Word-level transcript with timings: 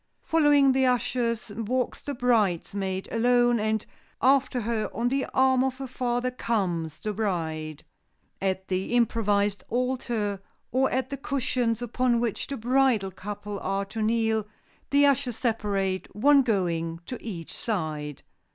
Following 0.23 0.71
the 0.71 0.87
ushers 0.87 1.51
walks 1.55 2.01
the 2.01 2.15
bridesmaid 2.15 3.07
alone, 3.11 3.59
and, 3.59 3.85
after 4.19 4.61
her, 4.61 4.89
on 4.95 5.09
the 5.09 5.27
arm 5.31 5.63
of 5.63 5.77
her 5.77 5.85
father, 5.85 6.31
comes 6.31 6.97
the 6.97 7.13
bride. 7.13 7.83
At 8.41 8.67
the 8.67 8.95
improvised 8.95 9.63
altar, 9.69 10.41
or 10.71 10.89
at 10.89 11.11
the 11.11 11.17
cushions 11.17 11.83
upon 11.83 12.19
which 12.19 12.47
the 12.47 12.57
bridal 12.57 13.11
couple 13.11 13.59
are 13.59 13.85
to 13.93 14.01
kneel, 14.01 14.47
the 14.89 15.05
ushers 15.05 15.37
separate, 15.37 16.07
one 16.15 16.41
going 16.41 17.01
to 17.05 17.23
each 17.23 17.53
side. 17.55 18.23